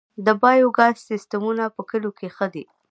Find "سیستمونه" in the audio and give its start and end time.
1.09-1.63